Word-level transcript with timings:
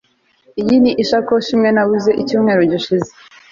Iyi 0.61 0.75
ni 0.83 0.91
isakoshi 1.03 1.49
imwe 1.55 1.69
nabuze 1.73 2.11
icyumweru 2.21 2.61
gishize 2.71 3.09